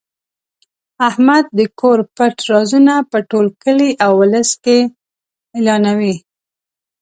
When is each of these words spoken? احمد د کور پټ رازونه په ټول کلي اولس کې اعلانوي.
احمد 1.09 1.43
د 1.57 1.59
کور 1.79 1.99
پټ 2.15 2.35
رازونه 2.51 2.93
په 3.11 3.17
ټول 3.29 3.45
کلي 3.63 3.89
اولس 4.07 4.49
کې 4.63 4.79
اعلانوي. 5.55 6.15